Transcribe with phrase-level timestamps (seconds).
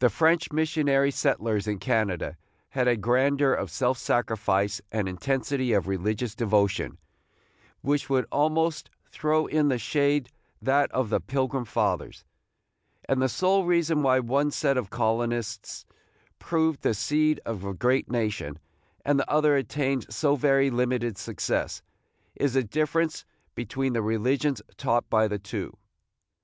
[0.00, 2.36] The French missionary settlers in Canada
[2.70, 6.98] had a grandeur of self sacrifice, and intensity of religious devotion,
[7.80, 10.30] which would almost throw in the shade
[10.60, 12.24] that of the Pilgrim Fathers;
[13.08, 15.86] and the sole reason why one set of colonists
[16.40, 18.58] proved the seed of a great nation,
[19.04, 21.82] and the other attained so very limited success,
[22.34, 23.24] is the difference
[23.54, 25.76] between the religions taught by the two.